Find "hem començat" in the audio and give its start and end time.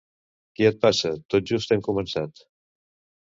1.75-2.41